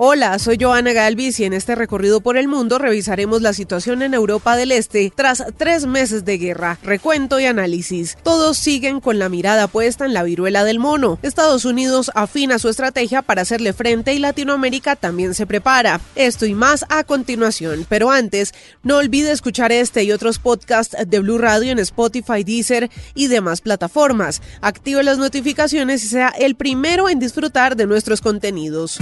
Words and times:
Hola, 0.00 0.38
soy 0.38 0.58
Joana 0.60 0.92
Galvis 0.92 1.40
y 1.40 1.44
en 1.44 1.52
este 1.52 1.74
recorrido 1.74 2.20
por 2.20 2.36
el 2.36 2.46
mundo 2.46 2.78
revisaremos 2.78 3.42
la 3.42 3.52
situación 3.52 4.00
en 4.02 4.14
Europa 4.14 4.56
del 4.56 4.70
Este 4.70 5.12
tras 5.12 5.42
tres 5.56 5.86
meses 5.86 6.24
de 6.24 6.38
guerra, 6.38 6.78
recuento 6.84 7.40
y 7.40 7.46
análisis. 7.46 8.16
Todos 8.22 8.58
siguen 8.58 9.00
con 9.00 9.18
la 9.18 9.28
mirada 9.28 9.66
puesta 9.66 10.04
en 10.04 10.14
la 10.14 10.22
viruela 10.22 10.62
del 10.62 10.78
mono. 10.78 11.18
Estados 11.22 11.64
Unidos 11.64 12.12
afina 12.14 12.60
su 12.60 12.68
estrategia 12.68 13.22
para 13.22 13.42
hacerle 13.42 13.72
frente 13.72 14.14
y 14.14 14.20
Latinoamérica 14.20 14.94
también 14.94 15.34
se 15.34 15.46
prepara. 15.46 16.00
Esto 16.14 16.46
y 16.46 16.54
más 16.54 16.84
a 16.90 17.02
continuación, 17.02 17.84
pero 17.88 18.12
antes, 18.12 18.54
no 18.84 18.98
olvide 18.98 19.32
escuchar 19.32 19.72
este 19.72 20.04
y 20.04 20.12
otros 20.12 20.38
podcasts 20.38 20.96
de 21.08 21.18
Blue 21.18 21.38
Radio 21.38 21.72
en 21.72 21.80
Spotify, 21.80 22.44
Deezer 22.44 22.88
y 23.16 23.26
demás 23.26 23.62
plataformas. 23.62 24.42
Active 24.60 25.02
las 25.02 25.18
notificaciones 25.18 26.04
y 26.04 26.08
sea 26.08 26.28
el 26.28 26.54
primero 26.54 27.08
en 27.08 27.18
disfrutar 27.18 27.74
de 27.74 27.88
nuestros 27.88 28.20
contenidos. 28.20 29.00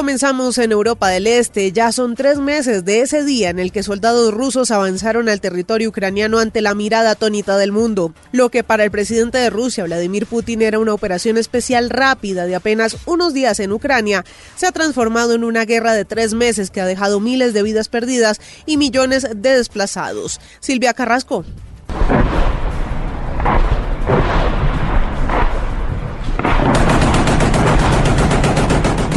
Comenzamos 0.00 0.56
en 0.56 0.72
Europa 0.72 1.10
del 1.10 1.26
Este. 1.26 1.72
Ya 1.72 1.92
son 1.92 2.14
tres 2.14 2.38
meses 2.38 2.86
de 2.86 3.02
ese 3.02 3.22
día 3.22 3.50
en 3.50 3.58
el 3.58 3.70
que 3.70 3.82
soldados 3.82 4.32
rusos 4.32 4.70
avanzaron 4.70 5.28
al 5.28 5.42
territorio 5.42 5.90
ucraniano 5.90 6.38
ante 6.38 6.62
la 6.62 6.74
mirada 6.74 7.10
atónita 7.10 7.58
del 7.58 7.70
mundo. 7.70 8.14
Lo 8.32 8.48
que 8.48 8.64
para 8.64 8.82
el 8.82 8.90
presidente 8.90 9.36
de 9.36 9.50
Rusia, 9.50 9.84
Vladimir 9.84 10.24
Putin, 10.24 10.62
era 10.62 10.78
una 10.78 10.94
operación 10.94 11.36
especial 11.36 11.90
rápida 11.90 12.46
de 12.46 12.54
apenas 12.54 12.96
unos 13.04 13.34
días 13.34 13.60
en 13.60 13.72
Ucrania, 13.72 14.24
se 14.56 14.66
ha 14.66 14.72
transformado 14.72 15.34
en 15.34 15.44
una 15.44 15.66
guerra 15.66 15.92
de 15.92 16.06
tres 16.06 16.32
meses 16.32 16.70
que 16.70 16.80
ha 16.80 16.86
dejado 16.86 17.20
miles 17.20 17.52
de 17.52 17.62
vidas 17.62 17.90
perdidas 17.90 18.40
y 18.64 18.78
millones 18.78 19.28
de 19.36 19.54
desplazados. 19.54 20.40
Silvia 20.60 20.94
Carrasco. 20.94 21.44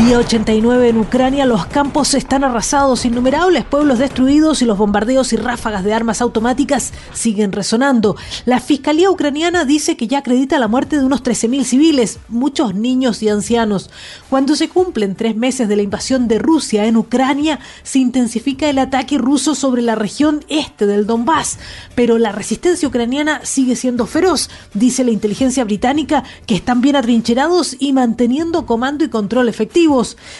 Día 0.03 0.19
89 0.19 0.89
en 0.89 0.97
Ucrania, 0.97 1.45
los 1.45 1.65
campos 1.65 2.13
están 2.13 2.43
arrasados, 2.43 3.05
innumerables 3.05 3.63
pueblos 3.63 3.99
destruidos 3.99 4.61
y 4.61 4.65
los 4.65 4.77
bombardeos 4.77 5.31
y 5.31 5.37
ráfagas 5.37 5.85
de 5.85 5.93
armas 5.93 6.19
automáticas 6.19 6.91
siguen 7.13 7.53
resonando. 7.53 8.17
La 8.43 8.59
Fiscalía 8.59 9.09
ucraniana 9.09 9.63
dice 9.63 9.95
que 9.95 10.09
ya 10.09 10.17
acredita 10.17 10.59
la 10.59 10.67
muerte 10.67 10.97
de 10.97 11.05
unos 11.05 11.23
13.000 11.23 11.63
civiles, 11.63 12.19
muchos 12.27 12.75
niños 12.75 13.23
y 13.23 13.29
ancianos. 13.29 13.89
Cuando 14.29 14.57
se 14.57 14.67
cumplen 14.67 15.15
tres 15.15 15.37
meses 15.37 15.69
de 15.69 15.77
la 15.77 15.83
invasión 15.83 16.27
de 16.27 16.37
Rusia 16.37 16.85
en 16.85 16.97
Ucrania, 16.97 17.61
se 17.83 17.99
intensifica 17.99 18.69
el 18.69 18.79
ataque 18.79 19.17
ruso 19.17 19.55
sobre 19.55 19.81
la 19.81 19.95
región 19.95 20.43
este 20.49 20.85
del 20.85 21.07
Donbass, 21.07 21.59
pero 21.95 22.17
la 22.17 22.33
resistencia 22.33 22.89
ucraniana 22.89 23.39
sigue 23.45 23.77
siendo 23.77 24.05
feroz, 24.05 24.49
dice 24.73 25.05
la 25.05 25.11
inteligencia 25.11 25.63
británica, 25.63 26.25
que 26.45 26.55
están 26.55 26.81
bien 26.81 26.97
atrincherados 26.97 27.77
y 27.79 27.93
manteniendo 27.93 28.65
comando 28.65 29.05
y 29.05 29.09
control 29.09 29.47
efectivo. 29.47 29.92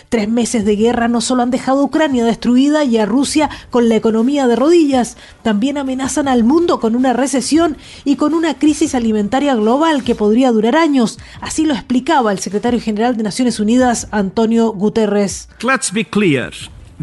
Tres 0.10 0.30
meses 0.30 0.66
de 0.66 0.76
guerra 0.76 1.08
no 1.08 1.22
solo 1.22 1.44
han 1.44 1.52
dejado 1.52 1.82
a 1.82 1.84
Ucrania 1.84 2.26
destruida 2.26 2.84
y 2.84 2.98
a 2.98 3.06
Rusia 3.06 3.50
con 3.70 3.88
la 3.88 3.96
economía 3.96 4.48
de 4.48 4.56
rodillas, 4.56 5.16
también 5.44 5.78
amenazan 5.78 6.28
al 6.28 6.44
mundo 6.44 6.80
con 6.80 6.96
una 6.96 7.14
recesión 7.14 7.78
y 8.04 8.16
con 8.16 8.34
una 8.34 8.58
crisis 8.58 8.96
alimentaria 8.96 9.56
global 9.56 10.04
que 10.04 10.16
podría 10.16 10.52
durar 10.52 10.76
años. 10.76 11.20
Así 11.40 11.66
lo 11.66 11.74
explicaba 11.74 12.32
el 12.32 12.40
secretario 12.40 12.82
general 12.82 13.16
de 13.16 13.24
Naciones 13.24 13.60
Unidas, 13.60 14.08
Antonio 14.12 14.72
Guterres. 14.72 15.50
Let's 15.62 15.92
be 15.92 16.04
clear. 16.04 16.52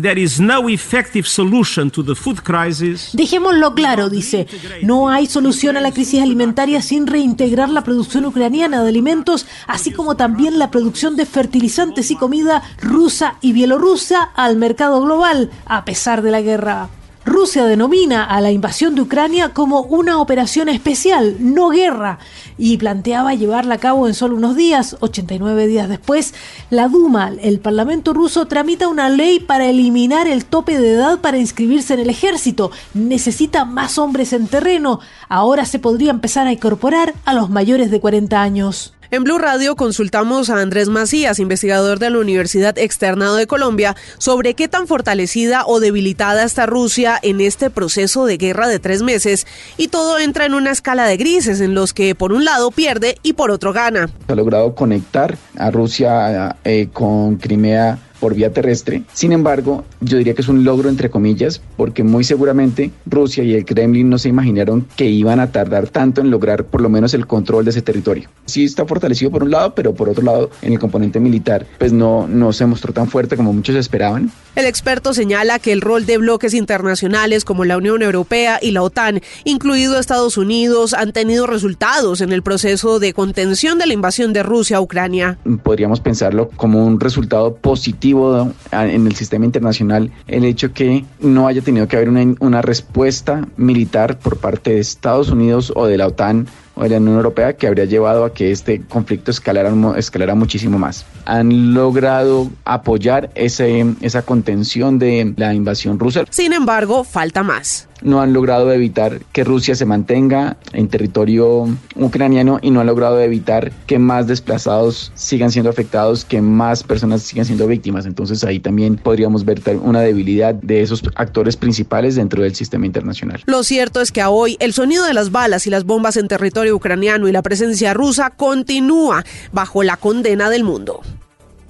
There 0.00 0.20
is 0.20 0.40
no 0.40 0.68
effective 0.68 1.26
solution 1.26 1.90
to 1.90 2.02
the 2.02 2.14
food 2.14 2.42
crisis. 2.42 3.10
Dejémoslo 3.12 3.74
claro, 3.74 4.08
dice, 4.08 4.46
no 4.82 5.10
hay 5.10 5.26
solución 5.26 5.76
a 5.76 5.80
la 5.80 5.92
crisis 5.92 6.22
alimentaria 6.22 6.80
sin 6.80 7.06
reintegrar 7.06 7.68
la 7.68 7.84
producción 7.84 8.24
ucraniana 8.24 8.82
de 8.82 8.88
alimentos, 8.88 9.46
así 9.66 9.90
como 9.90 10.16
también 10.16 10.58
la 10.58 10.70
producción 10.70 11.16
de 11.16 11.26
fertilizantes 11.26 12.10
y 12.10 12.16
comida 12.16 12.62
rusa 12.80 13.36
y 13.40 13.52
bielorrusa 13.52 14.22
al 14.22 14.56
mercado 14.56 15.02
global, 15.02 15.50
a 15.66 15.84
pesar 15.84 16.22
de 16.22 16.30
la 16.30 16.40
guerra. 16.40 16.88
Rusia 17.24 17.66
denomina 17.66 18.24
a 18.24 18.40
la 18.40 18.50
invasión 18.50 18.94
de 18.94 19.02
Ucrania 19.02 19.50
como 19.50 19.82
una 19.82 20.20
operación 20.20 20.70
especial, 20.70 21.36
no 21.38 21.68
guerra, 21.68 22.18
y 22.56 22.78
planteaba 22.78 23.34
llevarla 23.34 23.74
a 23.74 23.78
cabo 23.78 24.08
en 24.08 24.14
solo 24.14 24.36
unos 24.36 24.56
días, 24.56 24.96
89 25.00 25.66
días 25.66 25.88
después. 25.88 26.32
La 26.70 26.88
Duma, 26.88 27.32
el 27.42 27.60
Parlamento 27.60 28.14
ruso, 28.14 28.46
tramita 28.46 28.88
una 28.88 29.10
ley 29.10 29.38
para 29.38 29.66
eliminar 29.66 30.28
el 30.28 30.46
tope 30.46 30.80
de 30.80 30.92
edad 30.92 31.20
para 31.20 31.38
inscribirse 31.38 31.92
en 31.92 32.00
el 32.00 32.10
ejército. 32.10 32.70
Necesita 32.94 33.66
más 33.66 33.98
hombres 33.98 34.32
en 34.32 34.46
terreno. 34.46 35.00
Ahora 35.28 35.66
se 35.66 35.78
podría 35.78 36.10
empezar 36.10 36.46
a 36.46 36.52
incorporar 36.52 37.14
a 37.26 37.34
los 37.34 37.50
mayores 37.50 37.90
de 37.90 38.00
40 38.00 38.40
años. 38.40 38.94
En 39.12 39.24
Blue 39.24 39.38
Radio 39.38 39.74
consultamos 39.74 40.50
a 40.50 40.60
Andrés 40.60 40.88
Macías, 40.88 41.40
investigador 41.40 41.98
de 41.98 42.10
la 42.10 42.18
Universidad 42.18 42.78
Externado 42.78 43.34
de 43.34 43.48
Colombia, 43.48 43.96
sobre 44.18 44.54
qué 44.54 44.68
tan 44.68 44.86
fortalecida 44.86 45.64
o 45.66 45.80
debilitada 45.80 46.44
está 46.44 46.66
Rusia 46.66 47.18
en 47.20 47.40
este 47.40 47.70
proceso 47.70 48.24
de 48.24 48.36
guerra 48.36 48.68
de 48.68 48.78
tres 48.78 49.02
meses 49.02 49.48
y 49.76 49.88
todo 49.88 50.20
entra 50.20 50.46
en 50.46 50.54
una 50.54 50.70
escala 50.70 51.06
de 51.06 51.16
grises 51.16 51.60
en 51.60 51.74
los 51.74 51.92
que 51.92 52.14
por 52.14 52.32
un 52.32 52.44
lado 52.44 52.70
pierde 52.70 53.16
y 53.24 53.32
por 53.32 53.50
otro 53.50 53.72
gana. 53.72 54.10
Ha 54.28 54.34
logrado 54.36 54.76
conectar 54.76 55.36
a 55.56 55.72
Rusia 55.72 56.56
eh, 56.62 56.88
con 56.92 57.36
Crimea 57.36 57.98
por 58.20 58.34
vía 58.34 58.52
terrestre. 58.52 59.02
Sin 59.12 59.32
embargo, 59.32 59.84
yo 60.00 60.18
diría 60.18 60.34
que 60.34 60.42
es 60.42 60.48
un 60.48 60.64
logro 60.64 60.88
entre 60.88 61.10
comillas, 61.10 61.60
porque 61.76 62.04
muy 62.04 62.22
seguramente 62.24 62.90
Rusia 63.06 63.42
y 63.42 63.54
el 63.54 63.64
Kremlin 63.64 64.08
no 64.08 64.18
se 64.18 64.28
imaginaron 64.28 64.86
que 64.96 65.06
iban 65.06 65.40
a 65.40 65.50
tardar 65.50 65.88
tanto 65.88 66.20
en 66.20 66.30
lograr 66.30 66.64
por 66.64 66.80
lo 66.80 66.88
menos 66.88 67.14
el 67.14 67.26
control 67.26 67.64
de 67.64 67.70
ese 67.70 67.82
territorio. 67.82 68.28
Sí 68.46 68.64
está 68.64 68.84
fortalecido 68.86 69.30
por 69.30 69.42
un 69.42 69.50
lado, 69.50 69.74
pero 69.74 69.94
por 69.94 70.08
otro 70.08 70.22
lado, 70.22 70.50
en 70.62 70.72
el 70.72 70.78
componente 70.78 71.18
militar, 71.20 71.66
pues 71.78 71.92
no, 71.92 72.28
no 72.28 72.52
se 72.52 72.66
mostró 72.66 72.92
tan 72.92 73.08
fuerte 73.08 73.36
como 73.36 73.52
muchos 73.52 73.74
esperaban. 73.76 74.30
El 74.60 74.66
experto 74.66 75.14
señala 75.14 75.58
que 75.58 75.72
el 75.72 75.80
rol 75.80 76.04
de 76.04 76.18
bloques 76.18 76.52
internacionales 76.52 77.46
como 77.46 77.64
la 77.64 77.78
Unión 77.78 78.02
Europea 78.02 78.58
y 78.60 78.72
la 78.72 78.82
OTAN, 78.82 79.22
incluido 79.44 79.98
Estados 79.98 80.36
Unidos, 80.36 80.92
han 80.92 81.12
tenido 81.12 81.46
resultados 81.46 82.20
en 82.20 82.30
el 82.30 82.42
proceso 82.42 82.98
de 82.98 83.14
contención 83.14 83.78
de 83.78 83.86
la 83.86 83.94
invasión 83.94 84.34
de 84.34 84.42
Rusia 84.42 84.76
a 84.76 84.82
Ucrania. 84.82 85.38
Podríamos 85.62 86.00
pensarlo 86.00 86.50
como 86.56 86.84
un 86.84 87.00
resultado 87.00 87.54
positivo 87.54 88.52
en 88.70 89.06
el 89.06 89.16
sistema 89.16 89.46
internacional 89.46 90.12
el 90.28 90.44
hecho 90.44 90.74
que 90.74 91.06
no 91.20 91.48
haya 91.48 91.62
tenido 91.62 91.88
que 91.88 91.96
haber 91.96 92.10
una, 92.10 92.34
una 92.40 92.60
respuesta 92.60 93.48
militar 93.56 94.18
por 94.18 94.36
parte 94.36 94.72
de 94.72 94.80
Estados 94.80 95.30
Unidos 95.30 95.72
o 95.74 95.86
de 95.86 95.96
la 95.96 96.06
OTAN 96.06 96.48
de 96.82 96.90
la 96.90 96.96
Unión 96.98 97.16
Europea 97.16 97.52
que 97.54 97.66
habría 97.66 97.84
llevado 97.84 98.24
a 98.24 98.32
que 98.32 98.50
este 98.50 98.80
conflicto 98.82 99.30
escalara, 99.30 99.72
escalara 99.96 100.34
muchísimo 100.34 100.78
más. 100.78 101.04
Han 101.24 101.74
logrado 101.74 102.50
apoyar 102.64 103.30
ese, 103.34 103.86
esa 104.00 104.22
contención 104.22 104.98
de 104.98 105.34
la 105.36 105.54
invasión 105.54 105.98
rusa. 105.98 106.24
Sin 106.30 106.52
embargo, 106.52 107.04
falta 107.04 107.42
más 107.42 107.89
no 108.02 108.20
han 108.20 108.32
logrado 108.32 108.72
evitar 108.72 109.20
que 109.32 109.44
Rusia 109.44 109.74
se 109.74 109.86
mantenga 109.86 110.56
en 110.72 110.88
territorio 110.88 111.68
ucraniano 111.96 112.58
y 112.62 112.70
no 112.70 112.80
han 112.80 112.86
logrado 112.86 113.20
evitar 113.20 113.72
que 113.86 113.98
más 113.98 114.26
desplazados 114.26 115.12
sigan 115.14 115.50
siendo 115.50 115.70
afectados, 115.70 116.24
que 116.24 116.40
más 116.40 116.82
personas 116.82 117.22
sigan 117.22 117.44
siendo 117.44 117.66
víctimas. 117.66 118.06
Entonces 118.06 118.44
ahí 118.44 118.60
también 118.60 118.96
podríamos 118.96 119.44
ver 119.44 119.60
una 119.82 120.00
debilidad 120.00 120.54
de 120.54 120.82
esos 120.82 121.02
actores 121.14 121.56
principales 121.56 122.16
dentro 122.16 122.42
del 122.42 122.54
sistema 122.54 122.86
internacional. 122.86 123.42
Lo 123.46 123.62
cierto 123.62 124.00
es 124.00 124.12
que 124.12 124.20
a 124.20 124.30
hoy 124.30 124.56
el 124.60 124.72
sonido 124.72 125.04
de 125.04 125.14
las 125.14 125.30
balas 125.30 125.66
y 125.66 125.70
las 125.70 125.84
bombas 125.84 126.16
en 126.16 126.28
territorio 126.28 126.74
ucraniano 126.74 127.28
y 127.28 127.32
la 127.32 127.42
presencia 127.42 127.94
rusa 127.94 128.30
continúa 128.30 129.24
bajo 129.52 129.82
la 129.82 129.96
condena 129.96 130.50
del 130.50 130.64
mundo. 130.64 131.00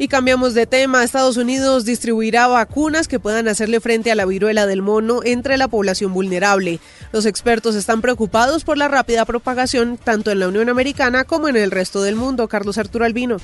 Y 0.01 0.09
cambiamos 0.09 0.55
de 0.55 0.67
tema. 0.67 1.05
Estados 1.05 1.37
Unidos 1.37 1.85
distribuirá 1.85 2.47
vacunas 2.47 3.07
que 3.07 3.21
puedan 3.21 3.49
hacerle 3.49 3.81
frente 3.81 4.11
a 4.11 4.15
la 4.15 4.25
viruela 4.25 4.65
del 4.65 4.81
mono 4.81 5.21
entre 5.23 5.59
la 5.59 5.69
población 5.69 6.15
vulnerable. 6.15 6.81
Los 7.13 7.27
expertos 7.27 7.75
están 7.75 8.01
preocupados 8.01 8.65
por 8.65 8.79
la 8.79 8.89
rápida 8.89 9.27
propagación 9.27 9.99
tanto 10.03 10.31
en 10.31 10.39
la 10.39 10.49
Unión 10.49 10.71
Americana 10.71 11.25
como 11.25 11.49
en 11.49 11.57
el 11.57 11.71
resto 11.71 12.01
del 12.01 12.17
mundo. 12.17 12.49
Carlos 12.49 12.79
Arturo 12.79 13.05
Albino. 13.05 13.37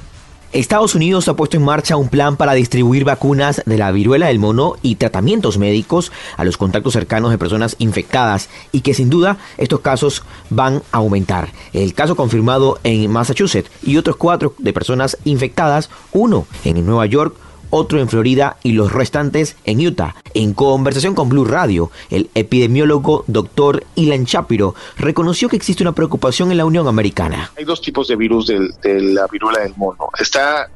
Estados 0.56 0.94
Unidos 0.94 1.29
ha 1.29 1.37
puesto 1.37 1.58
en 1.58 1.64
marcha 1.64 1.99
un 1.99 2.08
plan 2.08 2.38
para 2.38 2.55
distribuir 2.55 3.05
vacunas 3.05 3.62
de 3.67 3.76
la 3.76 3.93
viruela 3.93 4.29
del 4.29 4.38
mono 4.38 4.76
y 4.81 4.94
tratamientos 4.94 5.58
médicos 5.58 6.12
a 6.38 6.44
los 6.44 6.56
contactos 6.56 6.94
cercanos 6.94 7.31
de 7.31 7.37
personas 7.37 7.76
infectadas 7.79 8.49
y 8.73 8.81
que 8.81 8.94
sin 8.94 9.11
duda 9.11 9.37
estos 9.58 9.81
casos 9.81 10.23
van 10.49 10.76
a 10.93 10.97
aumentar. 10.97 11.50
El 11.75 11.93
caso 11.93 12.17
confirmado 12.17 12.79
en 12.85 13.11
Massachusetts 13.11 13.70
y 13.82 13.99
otros 13.99 14.17
cuatro 14.17 14.55
de 14.56 14.73
personas 14.73 15.19
infectadas, 15.26 15.91
uno 16.12 16.47
en 16.64 16.87
Nueva 16.87 17.05
York, 17.05 17.37
otro 17.70 18.00
en 18.00 18.08
Florida 18.08 18.56
y 18.62 18.72
los 18.72 18.92
restantes 18.92 19.56
en 19.64 19.86
Utah. 19.86 20.14
En 20.34 20.54
conversación 20.54 21.14
con 21.14 21.28
Blue 21.28 21.44
Radio, 21.44 21.90
el 22.10 22.30
epidemiólogo 22.34 23.24
doctor 23.26 23.84
Ilan 23.94 24.24
Shapiro 24.24 24.74
reconoció 24.96 25.48
que 25.48 25.56
existe 25.56 25.82
una 25.82 25.92
preocupación 25.92 26.50
en 26.50 26.58
la 26.58 26.64
Unión 26.64 26.88
Americana. 26.88 27.50
Hay 27.56 27.64
dos 27.64 27.80
tipos 27.80 28.08
de 28.08 28.16
virus 28.16 28.46
de 28.46 29.00
la 29.00 29.26
viruela 29.26 29.60
del 29.60 29.74
mono. 29.76 30.08
Está 30.18 30.68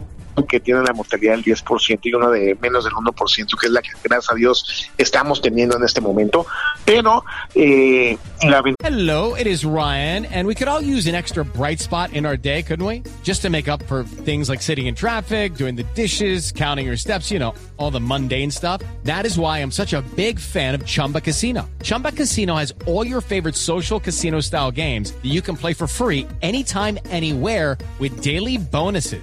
que 0.49 0.61
tiene 0.61 0.83
la 0.83 0.93
mortalidad 0.93 1.35
del 1.35 1.45
10% 1.45 2.01
y 2.03 2.15
una 2.15 2.29
de 2.29 2.57
menos 2.61 2.85
del 2.85 2.93
1%, 2.93 3.59
que 3.59 3.67
es 3.67 3.73
la 3.73 3.83
que 3.83 3.91
gracias 4.03 4.33
a 4.33 4.35
Dios 4.35 4.91
estamos 4.99 5.41
teniendo 5.41 5.77
en 5.77 5.85
este 5.85 6.01
momento. 6.01 6.47
Pero 6.85 7.25
eh, 7.55 8.17
la 8.43 8.63
Hello, 8.83 9.35
it 9.35 9.47
is 9.47 9.65
Ryan, 9.65 10.27
and 10.27 10.47
we 10.47 10.55
could 10.55 10.69
all 10.69 10.81
use 10.81 11.07
an 11.07 11.15
extra 11.15 11.45
bright 11.45 11.81
spot 11.81 12.13
in 12.13 12.27
our 12.27 12.37
day, 12.37 12.63
couldn't 12.63 12.85
we? 12.85 13.03
Just 13.23 13.43
to 13.43 13.51
make 13.51 13.69
up 13.69 13.83
for 13.85 14.05
things 14.05 14.49
like 14.49 14.63
sitting 14.63 14.87
in 14.87 14.95
traffic, 14.95 15.55
doing 15.55 15.77
the 15.77 15.85
dishes, 15.95 16.53
counting 16.53 16.87
your 16.87 16.97
steps, 16.97 17.31
you 17.31 17.39
know, 17.39 17.55
all 17.77 17.91
the 17.91 18.01
mundane 18.01 18.51
stuff. 18.51 18.83
That 19.05 19.27
is 19.27 19.39
why 19.39 19.59
I'm 19.59 19.71
such 19.71 19.93
a 19.93 20.03
big 20.17 20.39
fan 20.39 20.75
of 20.75 20.85
Chumba 20.87 21.21
Casino. 21.21 21.69
Chumba 21.83 22.13
Casino 22.13 22.57
has 22.57 22.73
all 22.87 23.07
your 23.07 23.21
favorite 23.21 23.57
social 23.57 24.01
casino 24.01 24.41
style 24.41 24.71
games 24.71 25.13
that 25.13 25.29
you 25.29 25.43
can 25.43 25.57
play 25.57 25.75
for 25.75 25.87
free 25.87 26.27
anytime, 26.41 26.99
anywhere 27.11 27.77
with 27.99 28.23
daily 28.23 28.57
bonuses. 28.57 29.23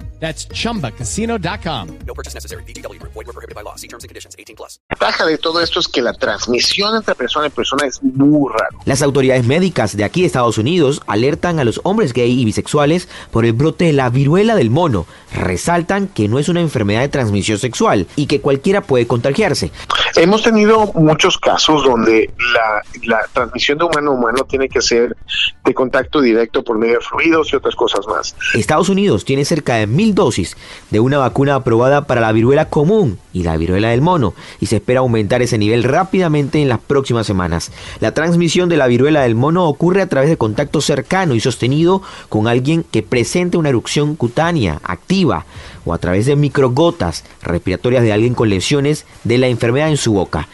That's 0.21 0.47
chumbacasino.com. 0.49 1.87
No 2.05 2.13
purchase 2.13 2.35
necessary. 2.35 2.63
BGW. 2.67 3.01
Void 3.01 3.25
were 3.25 3.33
prohibited 3.33 3.55
by 3.55 3.63
law. 3.63 3.75
See 3.75 3.87
terms 3.87 4.03
and 4.03 4.09
conditions 4.09 4.35
18 4.37 4.55
plus. 4.55 4.79
La 4.89 4.95
ventaja 5.07 5.25
de 5.25 5.37
todo 5.39 5.61
esto 5.61 5.79
es 5.79 5.87
que 5.87 6.01
la 6.01 6.13
transmisión 6.13 6.95
entre 6.95 7.15
persona 7.15 7.47
y 7.47 7.49
persona 7.49 7.87
es 7.87 8.01
muy 8.03 8.51
raro. 8.53 8.77
Las 8.85 9.01
autoridades 9.01 9.47
médicas 9.47 9.97
de 9.97 10.03
aquí 10.03 10.21
de 10.21 10.27
Estados 10.27 10.59
Unidos 10.59 11.01
alertan 11.07 11.59
a 11.59 11.63
los 11.63 11.81
hombres 11.83 12.13
gay 12.13 12.39
y 12.39 12.45
bisexuales 12.45 13.09
por 13.31 13.45
el 13.45 13.53
brote 13.53 13.85
de 13.85 13.93
la 13.93 14.11
viruela 14.11 14.55
del 14.55 14.69
mono. 14.69 15.07
Resaltan 15.33 16.07
que 16.07 16.27
no 16.27 16.37
es 16.37 16.49
una 16.49 16.61
enfermedad 16.61 17.01
de 17.01 17.09
transmisión 17.09 17.57
sexual 17.57 18.05
y 18.15 18.27
que 18.27 18.41
cualquiera 18.41 18.81
puede 18.81 19.07
contagiarse. 19.07 19.71
Hemos 20.15 20.43
tenido 20.43 20.91
muchos 20.93 21.37
casos 21.39 21.83
donde 21.83 22.29
la, 22.53 22.81
la 23.03 23.25
transmisión 23.33 23.79
de 23.79 23.85
humano 23.85 24.11
a 24.11 24.13
humano 24.13 24.45
tiene 24.47 24.69
que 24.69 24.81
ser 24.81 25.15
de 25.63 25.73
contacto 25.73 26.21
directo 26.21 26.63
por 26.63 26.77
medio 26.77 26.95
de 26.95 27.01
fluidos 27.01 27.51
y 27.53 27.55
otras 27.55 27.75
cosas 27.75 28.05
más. 28.07 28.35
Estados 28.53 28.89
Unidos 28.89 29.25
tiene 29.25 29.45
cerca 29.45 29.75
de 29.75 29.87
mil 29.87 30.10
dosis 30.15 30.57
de 30.89 30.99
una 30.99 31.17
vacuna 31.17 31.55
aprobada 31.55 32.05
para 32.05 32.21
la 32.21 32.31
viruela 32.31 32.69
común 32.69 33.19
y 33.33 33.43
la 33.43 33.57
viruela 33.57 33.89
del 33.89 34.01
mono 34.01 34.33
y 34.59 34.67
se 34.67 34.77
espera 34.77 34.99
aumentar 34.99 35.41
ese 35.41 35.57
nivel 35.57 35.83
rápidamente 35.83 36.61
en 36.61 36.69
las 36.69 36.79
próximas 36.79 37.27
semanas. 37.27 37.71
La 37.99 38.13
transmisión 38.13 38.69
de 38.69 38.77
la 38.77 38.87
viruela 38.87 39.21
del 39.21 39.35
mono 39.35 39.67
ocurre 39.67 40.01
a 40.01 40.07
través 40.07 40.29
de 40.29 40.37
contacto 40.37 40.81
cercano 40.81 41.35
y 41.35 41.39
sostenido 41.39 42.01
con 42.29 42.47
alguien 42.47 42.83
que 42.89 43.03
presente 43.03 43.57
una 43.57 43.69
erupción 43.69 44.15
cutánea 44.15 44.79
activa 44.83 45.45
o 45.85 45.93
a 45.93 45.97
través 45.97 46.25
de 46.25 46.35
microgotas 46.35 47.23
respiratorias 47.41 48.03
de 48.03 48.13
alguien 48.13 48.33
con 48.33 48.49
lesiones 48.49 49.05
de 49.23 49.37
la 49.37 49.47
enfermedad 49.47 49.89
en 49.89 49.97
su 49.97 50.13
boca. 50.13 50.47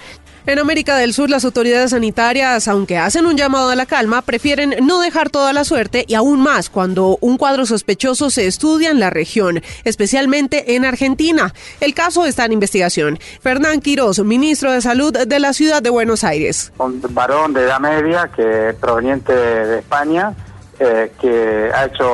En 0.48 0.60
América 0.60 0.96
del 0.96 1.14
Sur, 1.14 1.30
las 1.30 1.44
autoridades 1.44 1.92
sanitarias, 1.92 2.70
aunque 2.70 2.98
hacen 2.98 3.26
un 3.26 3.36
llamado 3.36 3.70
a 3.70 3.76
la 3.76 3.86
calma, 3.86 4.22
prefieren 4.22 4.76
no 4.82 5.02
dejar 5.02 5.30
toda 5.30 5.52
la 5.52 5.66
suerte 5.66 6.06
y 6.08 6.14
aún 6.14 6.40
más 6.40 6.70
cuando 6.70 7.18
un 7.20 7.38
cuadro 7.38 7.66
sospechoso 7.66 8.30
se 8.30 8.48
estudia 8.48 8.90
en 8.90 9.02
la 9.02 9.10
región, 9.10 9.62
especialmente 9.84 10.78
en 10.78 10.86
Argentina. 10.86 11.54
El 11.82 11.94
caso 11.94 12.26
está 12.26 12.46
en 12.46 12.54
investigación. 12.54 13.20
Fernán 13.42 13.82
Quiroz, 13.82 14.20
ministro 14.20 14.72
de 14.72 14.80
Salud 14.80 15.12
de 15.12 15.40
la 15.42 15.52
ciudad 15.52 15.82
de 15.82 15.90
Buenos 15.90 16.24
Aires. 16.24 16.72
Un 16.78 17.02
varón 17.10 17.52
de 17.54 17.64
edad 17.64 17.82
media 17.82 18.32
que 18.34 18.74
proveniente 18.80 19.34
de 19.34 19.80
España 19.80 20.34
eh, 20.80 21.12
que 21.20 21.72
ha 21.74 21.86
hecho 21.86 22.12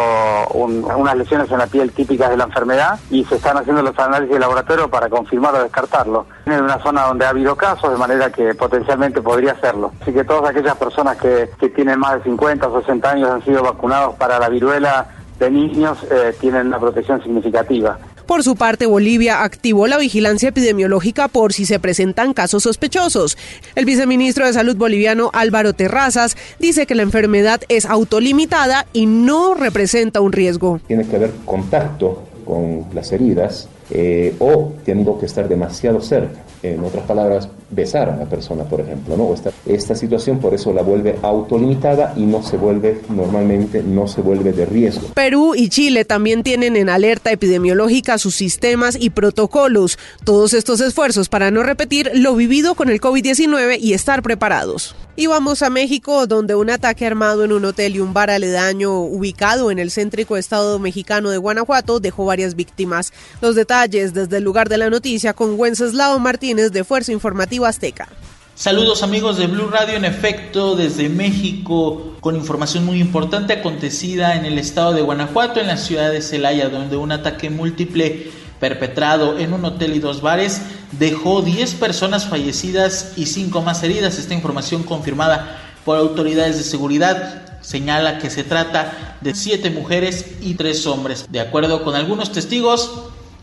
unas 0.54 1.15
lesiones 1.15 1.51
en 1.51 1.57
la 1.57 1.68
piel 1.68 1.92
típicas 1.92 2.30
de 2.30 2.38
la 2.38 2.45
enfermedad 2.45 3.00
y 3.10 3.24
se 3.25 3.36
están 3.36 3.57
haciendo 3.57 3.81
los 3.81 3.98
análisis 4.00 4.33
de 4.33 4.39
laboratorio 4.39 4.89
para 4.89 5.10
confirmar 5.10 5.56
o 5.56 5.63
descartarlo. 5.63 6.25
En 6.45 6.63
una 6.63 6.81
zona 6.81 7.04
donde 7.04 7.25
ha 7.25 7.30
habido 7.30 7.56
casos, 7.56 7.92
de 7.92 7.98
manera 7.98 8.31
que 8.31 8.54
potencialmente 8.56 9.21
podría 9.21 9.54
hacerlo. 9.54 9.92
Así 10.01 10.13
que 10.13 10.24
todas 10.24 10.50
aquellas 10.50 10.77
personas 10.77 11.18
que, 11.18 11.50
que 11.60 11.69
tienen 11.69 12.00
más 12.00 12.15
de 12.15 12.24
50 12.24 12.68
o 12.68 12.80
60 12.81 13.12
años 13.12 13.30
han 13.30 13.44
sido 13.44 13.63
vacunados 13.63 14.15
para 14.15 14.39
la 14.39 14.50
viruela 14.50 15.07
de 15.39 15.51
niños 15.51 15.98
eh, 16.10 16.36
tienen 16.39 16.68
una 16.68 16.80
protección 16.80 17.21
significativa. 17.21 17.98
Por 18.25 18.43
su 18.43 18.55
parte, 18.55 18.85
Bolivia 18.85 19.43
activó 19.43 19.87
la 19.87 19.97
vigilancia 19.97 20.49
epidemiológica 20.49 21.27
por 21.27 21.53
si 21.53 21.65
se 21.65 21.79
presentan 21.79 22.33
casos 22.33 22.63
sospechosos. 22.63 23.37
El 23.75 23.85
viceministro 23.85 24.45
de 24.45 24.53
Salud 24.53 24.77
boliviano 24.77 25.29
Álvaro 25.33 25.73
Terrazas 25.73 26.37
dice 26.59 26.85
que 26.85 26.95
la 26.95 27.03
enfermedad 27.03 27.61
es 27.67 27.85
autolimitada 27.85 28.85
y 28.93 29.05
no 29.05 29.55
representa 29.55 30.21
un 30.21 30.31
riesgo. 30.31 30.79
Tiene 30.87 31.05
que 31.05 31.15
haber 31.15 31.31
contacto 31.45 32.23
con 32.45 32.85
las 32.93 33.11
heridas 33.11 33.67
eh, 33.89 34.33
o 34.39 34.73
tengo 34.85 35.19
que 35.19 35.25
estar 35.25 35.47
demasiado 35.47 36.01
cerca. 36.01 36.42
En 36.63 36.83
otras 36.83 37.06
palabras, 37.06 37.50
besar 37.69 38.10
a 38.10 38.15
la 38.15 38.25
persona, 38.25 38.63
por 38.63 38.81
ejemplo. 38.81 39.18
¿no? 39.18 39.33
Esta, 39.33 39.51
esta 39.65 39.95
situación 39.95 40.39
por 40.39 40.54
eso 40.54 40.74
la 40.74 40.81
vuelve 40.81 41.18
autolimitada 41.21 42.13
y 42.15 42.21
no 42.21 42.42
se 42.42 42.57
vuelve, 42.57 43.01
normalmente, 43.10 43.83
no 43.83 44.07
se 44.07 44.21
vuelve 44.21 44.54
de 44.54 44.65
riesgo. 44.65 45.10
Perú 45.13 45.54
y 45.56 45.69
Chile 45.69 46.06
también 46.06 46.44
tienen 46.44 46.75
en 46.75 46.89
alerta 46.89 47.31
epidemiológica 47.31 48.18
sus 48.18 48.36
sistemas 48.36 48.98
y 49.00 49.10
protocolos. 49.10 49.98
Todos 50.24 50.54
estos 50.54 50.80
esfuerzos 50.81 51.30
para 51.30 51.51
no 51.51 51.63
repetir 51.63 52.12
lo 52.13 52.36
vivido 52.36 52.75
con 52.75 52.89
el 52.89 53.01
COVID-19 53.01 53.77
y 53.80 53.94
estar 53.94 54.21
preparados. 54.21 54.95
Y 55.15 55.27
vamos 55.27 55.62
a 55.62 55.69
México, 55.69 56.25
donde 56.25 56.56
un 56.56 56.71
ataque 56.71 57.06
armado 57.06 57.44
en 57.44 57.51
un 57.51 57.63
hotel 57.65 57.95
y 57.95 58.00
un 58.00 58.13
bar 58.13 58.31
aledaño 58.31 59.00
ubicado 59.00 59.69
en 59.69 59.77
el 59.77 59.92
céntrico 59.92 60.38
estado 60.38 60.80
mexicano 60.80 61.30
de 61.30 61.38
Guanajuato 61.38 62.00
dejó 62.00 62.25
varias 62.25 62.56
víctimas. 62.56 63.13
Los 63.39 63.54
detalles 63.54 64.15
desde 64.15 64.38
el 64.38 64.44
lugar 64.44 64.69
de 64.69 64.80
la 64.80 64.89
noticia 64.89 65.33
con 65.33 65.54
Wenceslao 65.60 66.18
Martínez 66.18 66.71
de 66.71 66.83
Fuerza 66.83 67.12
Informativa 67.12 67.69
Azteca. 67.69 68.10
Saludos 68.56 69.04
amigos 69.04 69.38
de 69.38 69.45
Blue 69.45 69.68
Radio, 69.68 69.98
en 69.98 70.06
efecto, 70.06 70.75
desde 70.75 71.10
México, 71.10 72.15
con 72.19 72.36
información 72.36 72.83
muy 72.83 73.00
importante 73.00 73.54
acontecida 73.54 74.36
en 74.36 74.45
el 74.45 74.57
estado 74.57 74.94
de 74.94 75.01
Guanajuato, 75.04 75.60
en 75.60 75.68
la 75.68 75.77
ciudad 75.77 76.12
de 76.12 76.24
Celaya, 76.24 76.69
donde 76.69 76.98
un 76.98 77.12
ataque 77.12 77.51
múltiple 77.51 78.31
perpetrado 78.63 79.38
en 79.39 79.51
un 79.51 79.65
hotel 79.65 79.94
y 79.94 80.00
dos 80.00 80.21
bares 80.21 80.62
dejó 80.94 81.42
10 81.42 81.74
personas 81.74 82.27
fallecidas 82.27 83.12
y 83.18 83.25
5 83.25 83.62
más 83.62 83.83
heridas. 83.83 84.18
Esta 84.18 84.36
información 84.36 84.83
confirmada 84.83 85.60
por 85.83 85.98
autoridades 85.98 86.56
de 86.56 86.63
seguridad 86.63 87.60
señala 87.60 88.20
que 88.20 88.29
se 88.29 88.46
trata 88.46 89.17
de 89.20 89.36
7 89.36 89.70
mujeres 89.72 90.38
y 90.39 90.53
3 90.53 90.88
hombres. 90.88 91.25
De 91.29 91.41
acuerdo 91.41 91.84
con 91.84 91.96
algunos 91.96 92.32
testigos, 92.32 92.89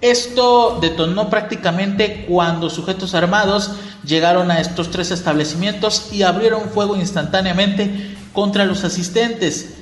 esto 0.01 0.79
detonó 0.81 1.29
prácticamente 1.29 2.25
cuando 2.27 2.71
sujetos 2.71 3.15
armados 3.15 3.73
llegaron 4.07 4.51
a 4.51 4.59
estos 4.59 4.91
tres 4.91 5.11
establecimientos 5.11 6.09
y 6.13 6.23
abrieron 6.23 6.71
fuego 6.71 6.97
instantáneamente 6.97 8.17
contra 8.33 8.65
los 8.65 8.85
asistentes. 8.85 9.75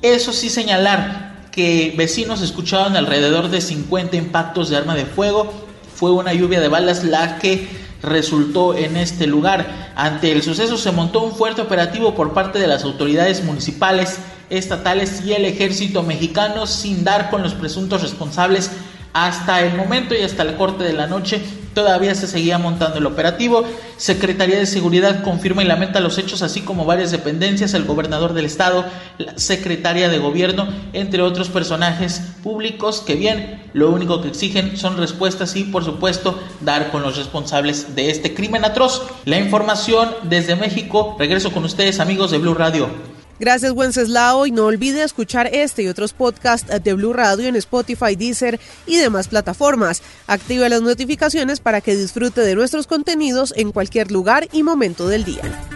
Eso 0.00 0.32
sí 0.32 0.48
señalar 0.48 1.35
que 1.56 1.94
vecinos 1.96 2.42
escucharon 2.42 2.96
alrededor 2.96 3.48
de 3.48 3.62
50 3.62 4.14
impactos 4.16 4.68
de 4.68 4.76
arma 4.76 4.94
de 4.94 5.06
fuego. 5.06 5.50
Fue 5.94 6.12
una 6.12 6.34
lluvia 6.34 6.60
de 6.60 6.68
balas 6.68 7.02
la 7.02 7.38
que 7.38 7.66
resultó 8.02 8.76
en 8.76 8.98
este 8.98 9.26
lugar. 9.26 9.92
Ante 9.96 10.32
el 10.32 10.42
suceso 10.42 10.76
se 10.76 10.92
montó 10.92 11.22
un 11.22 11.32
fuerte 11.32 11.62
operativo 11.62 12.14
por 12.14 12.34
parte 12.34 12.58
de 12.58 12.66
las 12.66 12.84
autoridades 12.84 13.42
municipales, 13.42 14.18
estatales 14.50 15.24
y 15.24 15.32
el 15.32 15.46
ejército 15.46 16.02
mexicano 16.02 16.66
sin 16.66 17.04
dar 17.04 17.30
con 17.30 17.42
los 17.42 17.54
presuntos 17.54 18.02
responsables 18.02 18.70
hasta 19.14 19.62
el 19.62 19.74
momento 19.74 20.14
y 20.14 20.20
hasta 20.20 20.42
el 20.42 20.56
corte 20.56 20.84
de 20.84 20.92
la 20.92 21.06
noche 21.06 21.40
todavía 21.76 22.14
se 22.14 22.26
seguía 22.26 22.56
montando 22.56 22.96
el 22.96 23.04
operativo. 23.04 23.62
Secretaría 23.98 24.58
de 24.58 24.64
Seguridad 24.64 25.22
confirma 25.22 25.62
y 25.62 25.66
lamenta 25.66 26.00
los 26.00 26.16
hechos, 26.16 26.40
así 26.40 26.62
como 26.62 26.86
varias 26.86 27.10
dependencias, 27.10 27.74
el 27.74 27.84
gobernador 27.84 28.32
del 28.32 28.46
estado, 28.46 28.86
la 29.18 29.36
secretaria 29.36 30.08
de 30.08 30.16
gobierno, 30.16 30.66
entre 30.94 31.20
otros 31.20 31.50
personajes 31.50 32.22
públicos 32.42 33.02
que 33.06 33.14
bien, 33.14 33.62
lo 33.74 33.90
único 33.90 34.22
que 34.22 34.28
exigen 34.28 34.78
son 34.78 34.96
respuestas 34.96 35.54
y 35.54 35.64
por 35.64 35.84
supuesto 35.84 36.40
dar 36.62 36.90
con 36.90 37.02
los 37.02 37.18
responsables 37.18 37.94
de 37.94 38.08
este 38.08 38.32
crimen 38.32 38.64
atroz. 38.64 39.02
La 39.26 39.38
información 39.38 40.08
desde 40.22 40.56
México, 40.56 41.14
regreso 41.18 41.52
con 41.52 41.62
ustedes 41.64 42.00
amigos 42.00 42.30
de 42.30 42.38
Blue 42.38 42.54
Radio. 42.54 43.15
Gracias, 43.38 43.72
Wenceslao. 43.72 44.46
Y 44.46 44.50
no 44.50 44.66
olvide 44.66 45.02
escuchar 45.02 45.48
este 45.52 45.82
y 45.82 45.88
otros 45.88 46.12
podcasts 46.12 46.70
de 46.82 46.94
Blue 46.94 47.12
Radio 47.12 47.48
en 47.48 47.56
Spotify, 47.56 48.16
Deezer 48.16 48.60
y 48.86 48.96
demás 48.96 49.28
plataformas. 49.28 50.02
Active 50.26 50.68
las 50.68 50.82
notificaciones 50.82 51.60
para 51.60 51.80
que 51.80 51.96
disfrute 51.96 52.40
de 52.40 52.54
nuestros 52.54 52.86
contenidos 52.86 53.52
en 53.56 53.72
cualquier 53.72 54.10
lugar 54.10 54.48
y 54.52 54.62
momento 54.62 55.08
del 55.08 55.24
día. 55.24 55.75